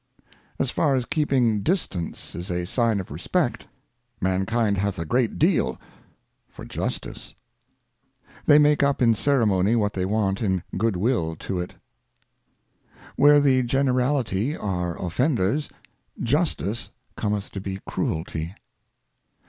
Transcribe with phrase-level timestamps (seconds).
[0.03, 0.55] Jti.itice.
[0.61, 3.67] AS far as keeping distance is a sign of Respect,
[4.19, 5.79] Mankind hath a great deal
[6.49, 7.35] for Justice.
[8.47, 11.75] They make up in Ceremony what they want in Good will to it.
[13.15, 13.71] Where and Reflections.
[13.71, 15.69] 253 Where the GeneraUty are Offenders^
[16.19, 18.55] Justice cometh to be Cruelty.